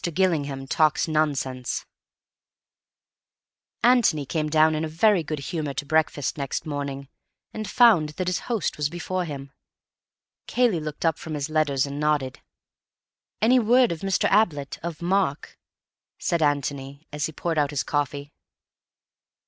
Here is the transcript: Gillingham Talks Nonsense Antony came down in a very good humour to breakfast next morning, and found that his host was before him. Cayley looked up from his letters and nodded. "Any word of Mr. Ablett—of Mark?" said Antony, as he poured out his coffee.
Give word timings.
Gillingham 0.11 0.65
Talks 0.65 1.07
Nonsense 1.07 1.85
Antony 3.83 4.25
came 4.25 4.49
down 4.49 4.73
in 4.73 4.83
a 4.83 4.87
very 4.87 5.21
good 5.21 5.37
humour 5.37 5.75
to 5.75 5.85
breakfast 5.85 6.39
next 6.39 6.65
morning, 6.65 7.07
and 7.53 7.69
found 7.69 8.09
that 8.17 8.25
his 8.25 8.39
host 8.49 8.77
was 8.77 8.89
before 8.89 9.25
him. 9.25 9.51
Cayley 10.47 10.79
looked 10.79 11.05
up 11.05 11.19
from 11.19 11.35
his 11.35 11.51
letters 11.51 11.85
and 11.85 11.99
nodded. 11.99 12.39
"Any 13.43 13.59
word 13.59 13.91
of 13.91 13.99
Mr. 13.99 14.25
Ablett—of 14.35 15.03
Mark?" 15.03 15.59
said 16.17 16.41
Antony, 16.41 17.07
as 17.13 17.27
he 17.27 17.31
poured 17.31 17.59
out 17.59 17.69
his 17.69 17.83
coffee. 17.83 18.33